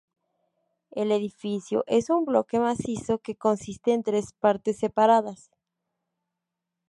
El 0.89 1.11
edificio 1.11 1.83
es 1.85 2.09
un 2.09 2.25
bloque 2.25 2.59
macizo 2.59 3.19
que 3.19 3.35
consiste 3.35 3.93
en 3.93 4.01
tres 4.01 4.33
partes 4.33 4.79
separadas. 4.79 5.51